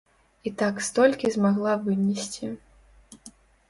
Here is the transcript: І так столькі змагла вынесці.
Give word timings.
І 0.49 0.53
так 0.61 0.81
столькі 0.87 1.33
змагла 1.37 1.77
вынесці. 1.87 2.55